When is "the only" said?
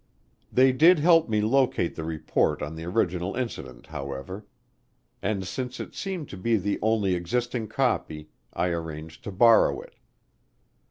6.57-7.13